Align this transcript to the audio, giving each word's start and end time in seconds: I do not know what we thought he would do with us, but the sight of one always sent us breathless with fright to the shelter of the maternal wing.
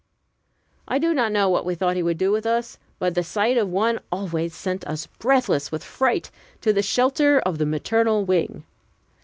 I 0.87 0.97
do 0.97 1.13
not 1.13 1.31
know 1.31 1.47
what 1.47 1.63
we 1.63 1.75
thought 1.75 1.95
he 1.95 2.01
would 2.01 2.17
do 2.17 2.31
with 2.31 2.47
us, 2.47 2.79
but 2.97 3.13
the 3.13 3.21
sight 3.23 3.55
of 3.55 3.69
one 3.69 3.99
always 4.11 4.55
sent 4.55 4.83
us 4.87 5.05
breathless 5.19 5.71
with 5.71 5.83
fright 5.83 6.31
to 6.61 6.73
the 6.73 6.81
shelter 6.81 7.37
of 7.39 7.59
the 7.59 7.67
maternal 7.67 8.25
wing. 8.25 8.63